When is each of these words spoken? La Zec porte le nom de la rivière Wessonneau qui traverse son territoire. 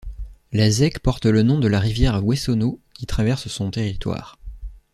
La 0.51 0.71
Zec 0.71 0.97
porte 0.97 1.27
le 1.27 1.43
nom 1.43 1.59
de 1.59 1.67
la 1.67 1.79
rivière 1.79 2.25
Wessonneau 2.25 2.79
qui 2.95 3.05
traverse 3.05 3.49
son 3.49 3.69
territoire. 3.69 4.39